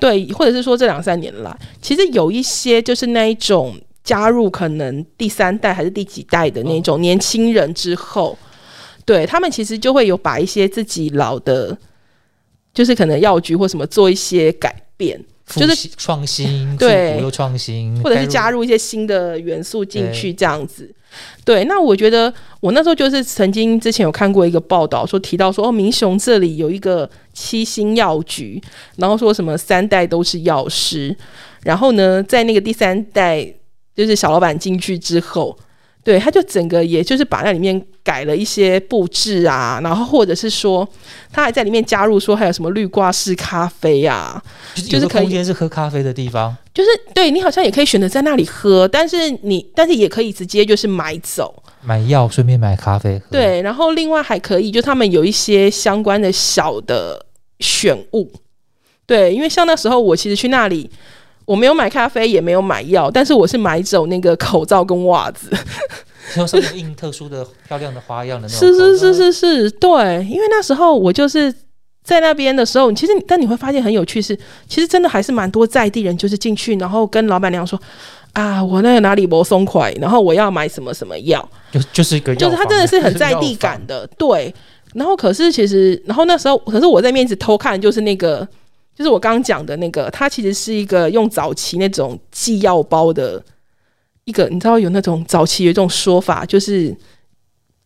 [0.00, 8.36] 对，或者是说这两三年来，其实有一些就是那一种加入可能第三代还是第几代的那种年轻人之后，
[9.04, 11.76] 对他们其实就会有把一些自己老的，
[12.74, 15.22] 就是可能药局或什么做一些改变。
[15.44, 20.90] 就是创新，对，又创新，或者是加入一些新的元素进去，这样子。
[21.44, 28.62] 对，那我觉得我那时候就是曾经之前有看过一个报道，说提到说哦，明雄这里有一个七星药局，
[28.96, 31.14] 然后说什么三代都是药师，
[31.64, 33.52] 然后呢，在那个第三代
[33.94, 35.58] 就是小老板进去之后。
[36.04, 40.86] 对，他就整个也就是把那里面改了一些布置啊，然后或者是说，
[41.32, 44.42] 他还在里面加入说还有什么绿挂式咖啡啊，
[44.74, 53.26] 就是空间是喝咖啡的地方，就是对你好像也可以选择在那里喝，但是你但是也可以直接就是买走买药顺便买咖啡喝。
[53.30, 57.24] 对，然后另外还可以就他们有一些相关的小的
[57.60, 58.28] 选物，
[59.06, 60.90] 对，因为像那时候我其实去那里。
[61.52, 65.50] 我没有买咖啡，也没有买药，但是我是买走那个口罩跟袜子，
[66.38, 68.68] 用上面印特殊的漂亮的花样的那种。
[68.74, 71.52] 是是是是是，对，因为那时候我就是
[72.02, 74.34] 在那边的时候，其实但你会发现很有趣是，
[74.66, 77.78] 其实真的还是蛮多在地人，就是进去然后跟老板娘说
[78.32, 84.54] 啊，我那个哪里不松快，然后我要买什么什么药，就就是一个，就是他真的是很在地感的，对。
[84.94, 88.48] 然后可是其实，然后那时候可是我在面子偷看，就是那个。
[88.94, 93.42] 就是我刚刚讲的那个，它其实是一个用早期那种寄药包的
[94.24, 96.94] 一个，你知道有那种早期有一种说法，就是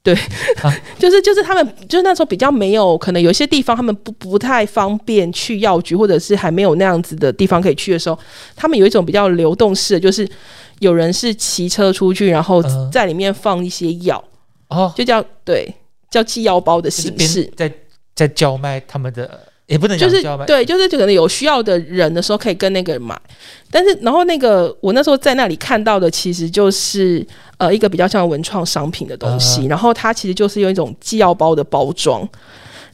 [0.03, 0.15] 对，
[0.99, 8.19] 就是就是他们就是那时候比较没有可能有些地方他们不不太方便去药局，或者是还没有那样子的地方可以去的时候，
[8.57, 10.29] 他们有一种比较流动式的，就是
[10.81, 14.23] 有人是骑车出去，然后在里面放一些药，
[14.69, 15.73] 哦，就叫对
[16.11, 17.73] 叫寄药包的形式，在
[18.15, 19.46] 在叫卖他们的。
[19.67, 23.21] 也不能就是对，就是可能有需要的人的时候可以跟那个人买，
[23.69, 27.27] 但是然后那个我那时候在那里看到的其实就是
[27.59, 32.29] 呃一个比较像文创商品的东西，然后它其实就是用一种寄药包的包装，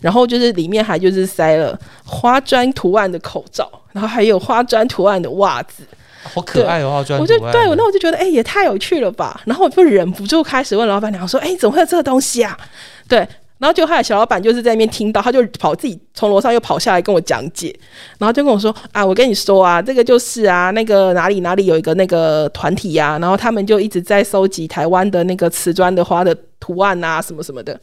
[0.01, 5.85] 然后就是里面还就是塞了花砖图案的口罩，然后还有花砖图案的袜子，
[6.23, 12.59] 好可爱哦花砖，我就对我那我就觉得哎也太有趣了吧，然后我就忍不住开始问老板娘说哎怎么会有这个东西啊？
[13.07, 13.29] 对。
[13.63, 17.73] 然后就后来小老板就是在那边听到，他就跑自己从楼上又跑下来跟我讲解，
[18.19, 27.81] 然后就跟我说啊，我跟你说啊，这个就是啊，那个哪里哪里有一个那个团体呀，然后他们就一直在收集台湾的那个瓷砖的花的图案啊，什么什么的。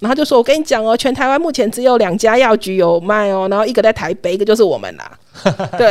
[0.00, 5.18] 然后就说我跟你讲哦，全台湾目前只有两家药局有卖哦，然后一个在台北，一个就是我们啦。
[5.78, 5.86] 对。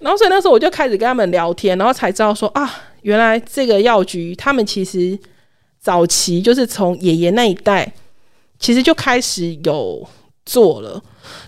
[0.00, 5.18] 然后所以那时候我就开始跟他们聊天，然后才知道说啊，原来这个药局他们其实
[5.78, 7.92] 早期就是从爷爷那一代。
[8.58, 10.06] 其实就开始有
[10.44, 11.02] 做了，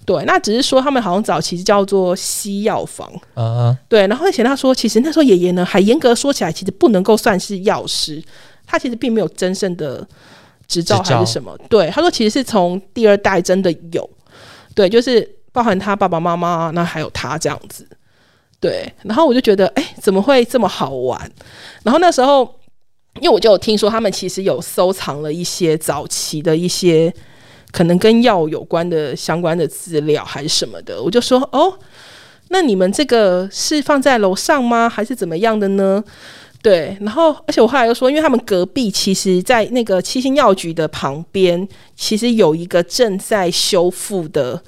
[0.04, 8.22] 对，那只是说他们好像早期叫做西药房，嗯，对，然后而且他说，其实那时候爷爷呢还严格说起来，其实不能够算是药师，
[8.66, 10.06] 他其实并没有真正的
[10.66, 14.08] 执照还是什么，对，他说其实是从第二代真的有，
[14.74, 17.86] 对，就是包含他爸爸妈妈，那还有他这样子，
[18.60, 21.30] 对，然后我就觉得，哎，怎么会这么好玩？
[21.84, 22.57] 然后那时候。
[23.20, 27.12] 因为我就有听说，他们其实有收藏了一些早期的一些
[27.70, 31.02] 可能跟药有关的相关的资料，还是什么的。
[31.02, 31.78] 我就说，哦，
[32.48, 34.88] 那你们这个是放在楼上吗？
[34.88, 36.02] 还是怎么样的呢？
[36.60, 44.60] 对，然后而且我后来又说，因为他们隔壁其实，在那个七星药局的旁边，其实有一个正在修复的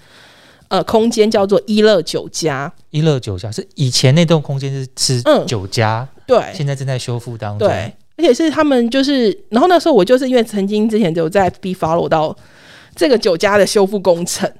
[0.68, 2.72] 呃空间，叫做一乐酒家。
[2.90, 7.66] 一乐酒家是以前那栋空间是吃酒家，对，现在正在修复当中。
[7.66, 7.92] 对。
[8.20, 12.36] 而且是他们就是，然后那时候我就是因为曾经之前就在 B follow 到
[12.94, 14.50] 这个酒家的修复工程，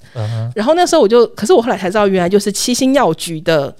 [0.54, 3.74] 然后那时候我就，可是我后来才知道，原来就是七星药局的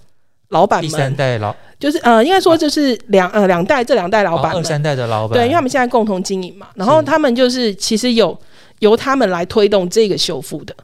[0.51, 8.39] 老板们，第三代老，就是呃，应该说就是两呃两代这两代老板，二三代的老板，对，因为他们现在共同经营嘛，然后他们就是其实有
[8.81, 10.75] 由他们来推动这个修复的，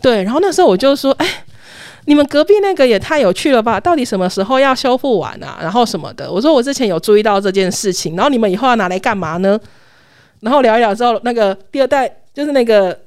[0.00, 1.26] 对，然后那时候我就说，哎。
[2.06, 3.78] 你们隔壁那个也太有趣了吧？
[3.78, 5.58] 到底什么时候要修复完啊？
[5.60, 6.30] 然后什么的？
[6.30, 9.58] 我说我之前有注意到这件事情，然后你们以后要拿来干嘛呢？
[10.40, 12.98] 然后聊一聊之后，那个第二代就是那个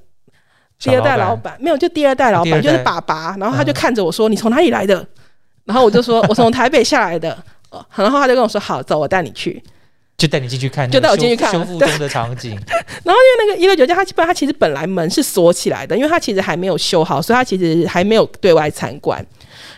[0.78, 5.06] 第二代老板，没有就第二代老板就是爸爸，然后他就看着我说：“你从哪里来的？”
[5.66, 7.36] 然后我就说：“我从台北下来的。”
[7.96, 9.64] 然后他就跟我说：“好，走，我带你去。”
[10.24, 12.52] 就带你进去看，就带我进去看修复中的场景。
[13.04, 19.20] 然后因为那个一六九家，它基本它其实本来门是锁起来的，因为它其实还没有修好，所以它其实还没有对外参观。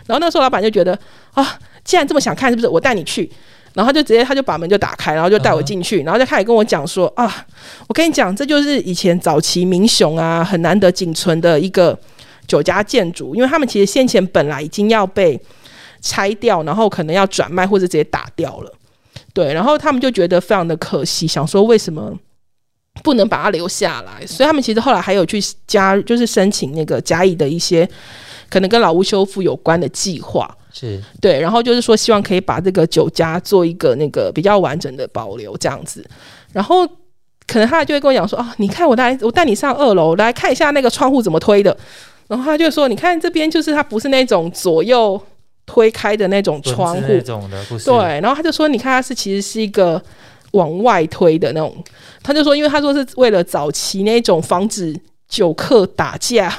[0.06, 0.96] 然后那时候老板就觉得
[1.32, 3.28] 啊，既然这么想看，是不是我带你去？
[3.74, 7.44] 然后就直接他就把门就打开，然后就带我进去，然后就开始跟我讲说啊，
[7.88, 11.98] 我跟你讲，这就是以前早期民雄啊很难得仅存的一个
[12.46, 15.40] 酒家建筑，因为他们其实先前本来已经要被
[16.00, 18.72] 拆掉，然后可能要转卖或者直接打掉了。
[19.36, 22.18] 对，然后他们就觉得非常的可惜，想说为什么
[23.02, 24.26] 不能把它留下来？
[24.26, 27.86] 所以他们其实后来还有去加，就是申请那个甲乙的一些
[28.48, 30.50] 可能跟老屋修复有关的计划。
[30.72, 36.02] 是对，然后就是说希望可以把这个酒家做一个那个比较完整的保留这样子，
[36.54, 36.86] 然后
[37.46, 41.76] 可能他就会跟我讲说啊，你看我带我带你上二楼来看一下那个窗户怎么推的，
[42.26, 45.20] 然后他就说你看这边就是它不是那种左右
[45.66, 47.02] 推开的那种窗户。
[47.06, 47.84] 那种的，不是。
[47.84, 50.00] 对，然后他就说你看它是其实是一个
[50.52, 51.76] 往外推的那种，
[52.22, 54.96] 他就说因为他说是为了早期那种防止
[55.28, 56.56] 酒客打架，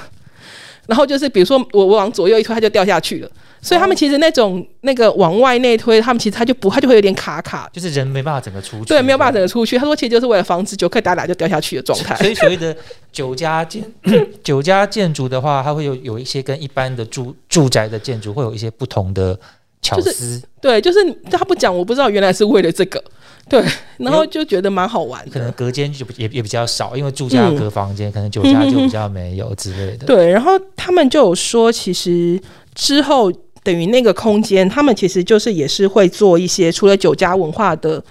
[0.85, 3.31] 然后就是比如说我我往左右一推，它就掉下去了。
[3.67, 9.77] 所以他们其实那种那个往外内推，他们其实他就不，他就会有点卡卡，就是人没办法整个出去，对，没有办法整个出去。
[9.77, 12.15] 他说其实就是为了防止酒客打打就掉下去的状态。
[12.15, 12.73] 所以 所谓的
[13.11, 13.83] 酒家建
[14.41, 19.37] 酒家建筑的话，它会有有一些跟一般的住住宅的建筑会有一些不同的
[19.81, 20.41] 巧思。
[20.61, 20.99] 对，就是
[21.29, 23.03] 他不讲，我不知道原来是为了这个。
[23.49, 23.61] 对，
[23.97, 25.23] 然后就觉得蛮好玩。
[25.29, 30.05] 可能隔间就也也比较少，因为住家隔房间，可能酒家就比较没有之类的。
[30.05, 32.39] 对，然后他们就有说，其实
[32.73, 33.29] 之后。
[33.67, 38.01] 等于那个空间，他们其实就是也是会做一些除了酒家文化的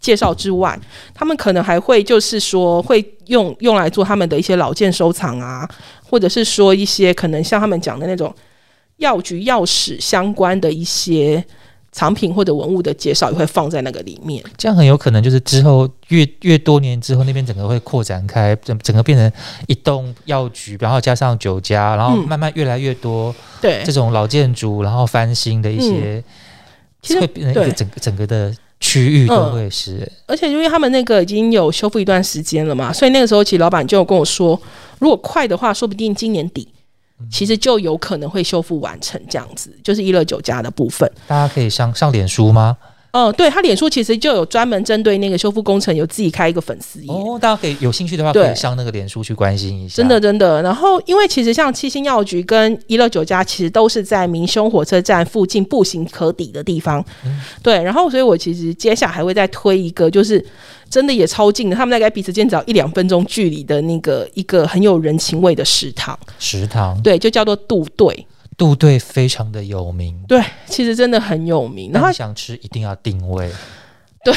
[0.00, 0.76] 介绍之外，
[1.14, 5.68] 他们可能还会就是说会用用来做他们的一些老件收藏啊，
[6.04, 8.34] 或者是说一些可能像他们讲的那种
[8.96, 11.44] 药局药史相关的一些。
[11.94, 19.32] 藏品或者文物的介绍也会放在那个里面，这样很有可能就是之后越越多年之后，那边整个会扩展开，整整个变成
[19.68, 23.32] 一栋药局，然后加上酒家，然后慢慢越来越多
[23.62, 23.80] 对。
[23.86, 26.20] 这种老建筑，然后翻新的一些，
[27.00, 30.10] 其实会变成一个整个整个的区域都会是。
[30.26, 34.60] 而且因为他们那个已经有修复一段时间了嘛，所以那个时候其实老板就跟我说，
[34.98, 36.66] 如果快的话，说不定今年底。
[37.30, 41.10] 其实就有可能会修复完成这样子，就是一乐酒家的部分。
[41.26, 42.76] 大家可以上上脸书吗？
[43.16, 49.94] 嗯，对他脸书其实就有专门针对那个修复工程有自己开一个粉丝页哦，大家可以有兴趣的话可以上那个脸书去关心一下。
[49.94, 57.04] 真的真的，然后因为其实像七星药局跟一乐酒家其实都是在明凶火车站附近步行可抵的地方，
[57.62, 60.44] 对，然后所以我其实接下来还会再推一个，就是
[60.94, 68.24] 真的也超近的，他们大概彼此间只要一两分钟距离的那个一个很有人情味的食堂，食堂对，就叫做杜队。
[68.56, 71.90] 杜队非常的有名，对，其实真的很有名。
[71.92, 73.50] 然后想吃一定要定位，
[74.24, 74.32] 对，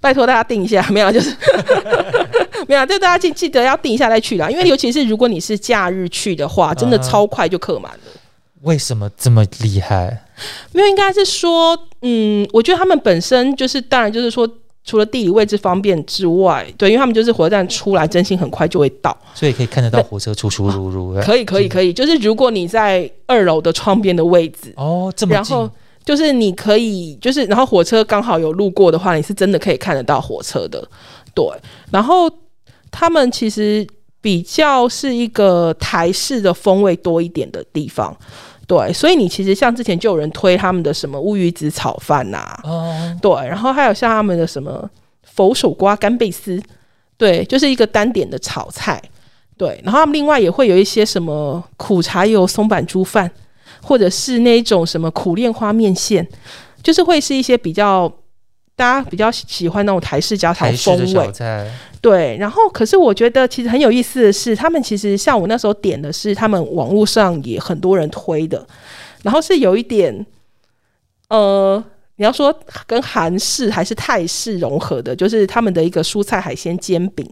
[0.00, 1.32] 拜托大家定一下， 没有就是
[2.66, 4.50] 没有，就大家记记得要定一下再去啦。
[4.50, 8.20] 因为尤其是如果你是假日去的话，真的超快就客满了。
[8.62, 10.24] 为什么这么厉害？
[10.72, 14.50] 没有，应该是说，嗯，我觉得他们本身就是，当然就是说。
[14.86, 21.14] 除了地理位置方便之外，对，因为他们就是火车站出来，真心很快就会到，所以可以看得到火车出出入入。
[21.20, 25.68] 可以，可以，可以，就是如果你在二楼的窗边的位置，哦，这么然后
[26.04, 30.88] 就是你可以，就是然后火车刚好有路过的话，你是真的可以看得到火车的。
[31.34, 31.44] 对，
[31.90, 32.30] 然后
[32.92, 33.84] 他们其实
[34.20, 38.16] 比较是一个台式的风味多一点的地方。
[38.66, 44.88] 对，所以你其实像之前就有人推他们的什么乌鱼子炒饭呐，哦，对，然后还有像他们的什么
[45.22, 46.60] 佛手瓜干贝丝，
[47.16, 49.00] 对，就是一个单点的炒菜，
[49.56, 53.30] 对，然后他们另外也会有一些什么苦茶油松板猪饭，
[53.82, 56.26] 或者是那种什么苦练花面线，
[56.82, 58.12] 就是会是一些比较。
[58.78, 61.32] 大家比较喜欢那种台式家常风味，
[62.06, 62.36] 对。
[62.38, 68.64] 然后，可是我觉得其实很有意思的是，他们其实像我那时候点的是他们网络上也很多人推的，
[69.22, 70.24] 然后是有一点，
[71.28, 71.82] 呃，
[72.16, 77.28] 你要说跟韩式还是泰式融合的，就是他们的一个蔬菜海鲜煎饼。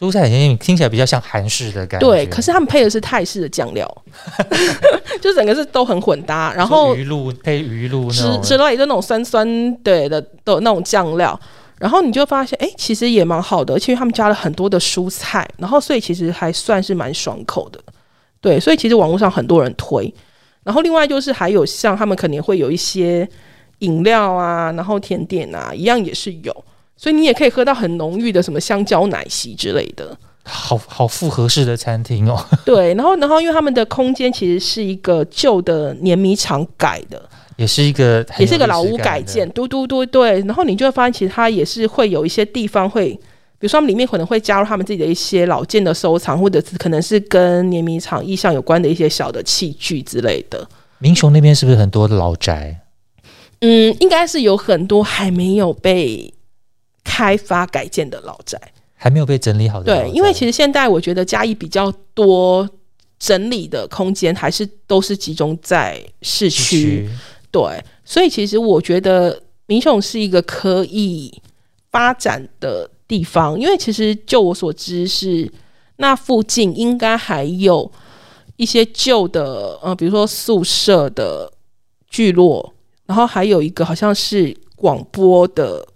[0.00, 2.24] 蔬菜海鲜饼听起来比较像韩式的感觉，对。
[2.26, 4.02] 可是他们配的是泰式的酱料，
[5.20, 6.54] 就整个是都很混搭。
[6.54, 11.38] 然后鱼露配鱼露，之之类的那种酸酸对的的那种酱料。
[11.80, 17.80] 然后你就发现，哎，其实也蛮好的，而且他们加了很多的蔬菜，然后所以其实还算是蛮爽口的。
[18.40, 20.12] 对，所以其实网络上很多人推。
[20.64, 23.28] 然后另外就是还有像他们肯定会有一些
[23.78, 26.64] 饮料啊，然后甜点啊，一样也是有。
[26.96, 32.44] 所以你也可以喝到很浓郁的什么香蕉奶昔之类的，好好复合式的餐厅哦。
[32.64, 37.28] 对，然后然后因为他们的空间其实是一个旧的碾米厂改的，
[37.58, 40.40] 也是一个也是一个老屋改建，嘟嘟嘟对。
[40.40, 50.66] 然后你就会发现，其实它也是会有一些地方会，比如说他们里面可能会加入他们自己的一些老件的收藏，或者是可能是跟碾米厂意象有关的一些小的器具之类的。
[50.98, 52.80] 民雄那边是不是很多老宅？
[53.60, 56.32] 嗯，应该是有很多还没有被。
[57.04, 58.60] 开发改建的老宅
[58.94, 62.68] 还没有被整理好的，对，因为其实现在我觉得嘉义比较多
[63.18, 67.08] 整理的空间，还是都是集中在市区，
[67.50, 71.32] 对，所以其实我觉得民雄是一个可以
[71.90, 75.50] 发展的地方，因为其实就我所知是
[75.96, 77.90] 那附近应该还有
[78.56, 81.50] 一些旧的呃，比如说宿舍的
[82.08, 82.74] 聚落，
[83.06, 85.86] 然后还有一个好像是广播的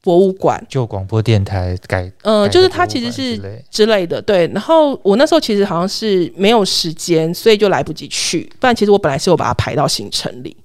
[0.00, 4.46] 博物馆，就广播电台改，呃，就是它其实是之类之类的，对。
[4.48, 8.50] 然后我那时候其实好像是没有时间，所以就来不及去。
[8.60, 10.56] 不然其实我本来是有把它排到行程里，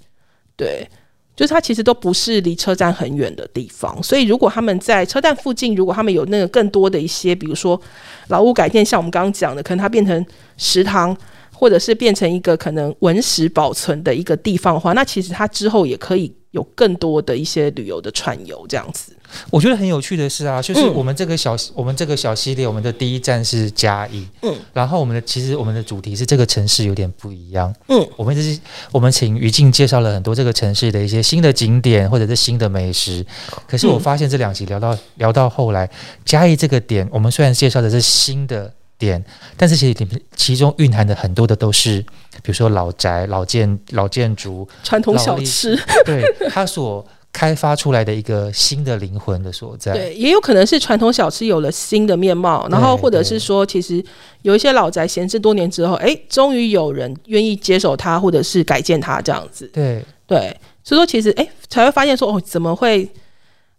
[0.60, 0.88] 对。
[1.36, 7.82] 就是它其实都不是离车站很远的地方，所以如果他们在车站附近，如果他们有那个更多的一些，比如说
[8.28, 10.26] 劳务改建，像我们刚刚讲的，可能它变成
[10.58, 11.16] 食堂，
[11.60, 19.12] 或者是变成一个可能文史保存的一个地方的话，那其实它之后也可以有更多的一些旅游的串游这样子。
[19.52, 20.94] 我觉得很有趣的是啊，就是嗯。
[20.94, 28.58] 我们这个小、我们这个小系列，我们的第一站是嘉义，嗯，然后我们的其实我们的主题是这个城市有点不一样，嗯，我们这是
[28.94, 33.24] 我们请于静介绍了很多这个城市的一些新的景点或者是新的美食，
[33.68, 35.88] 可是我发现这两集聊到聊到后来，
[36.24, 39.24] 嘉义这个点，我们虽然介绍的是新的点，
[39.58, 42.00] 但是其实里面其中蕴含的很多的都是，
[42.44, 45.76] 比如说老宅、老建、老建筑，传统小吃，
[46.06, 49.94] 对它所开发出来的一个新的灵魂的所在。
[49.94, 54.04] 对，也有可能是传统小吃有了新的面貌，然后或者是说，其实
[54.42, 59.66] 有一些老宅闲置多年之后，哎，终于有人愿意接手它，或者是改建它这样子。
[59.74, 63.10] 对对，所以说其实哎，才会发现说，哦，怎么会？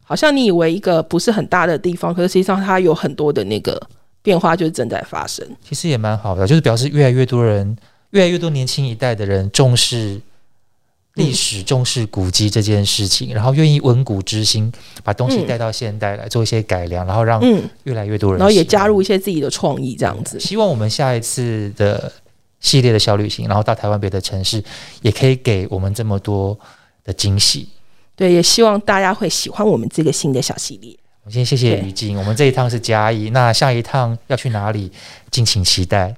[0.02, 3.80] 好像你以为一个不是很大的地方，可是实际上它有很多的那个
[4.22, 5.46] 变化，就是正在发生。
[5.62, 7.76] 其实也蛮好的，就是表示越来越多人，
[8.10, 10.20] 越来越多年轻一代的人重视
[11.14, 14.72] 历史、重视古迹这件事情，然后愿意文古知新，
[15.04, 19.04] 把东西嗯带到现代来做一些改良，然后让嗯，越来越多人，然后也加入一。
[19.04, 20.38] 些自己的创意，这样子。
[20.38, 22.12] 希望我们下一次的
[22.60, 24.62] 系列的小旅行，然后到台湾别的城市，
[25.02, 26.56] 也可以给我们这么多
[27.02, 27.68] 的惊喜。
[28.14, 30.96] 对，也希望大家会喜欢我们这个新的小系列。
[31.30, 34.90] 先谢谢于静，我们这一趟是嘉义，那下一趟要去哪里，
[35.30, 36.14] 敬请期待。